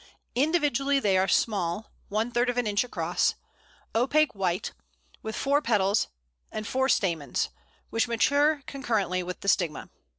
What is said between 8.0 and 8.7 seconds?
mature